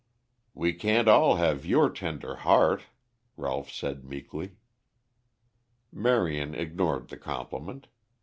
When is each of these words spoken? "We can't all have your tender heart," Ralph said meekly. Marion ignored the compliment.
"We 0.55 0.73
can't 0.73 1.07
all 1.07 1.35
have 1.35 1.63
your 1.63 1.87
tender 1.91 2.37
heart," 2.37 2.85
Ralph 3.37 3.69
said 3.69 4.03
meekly. 4.03 4.53
Marion 5.91 6.55
ignored 6.55 7.09
the 7.09 7.17
compliment. 7.17 7.85